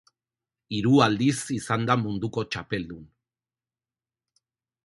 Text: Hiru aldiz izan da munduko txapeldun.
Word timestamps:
Hiru 0.77 0.93
aldiz 1.07 1.35
izan 1.57 1.85
da 1.91 1.97
munduko 2.05 2.47
txapeldun. 2.57 3.07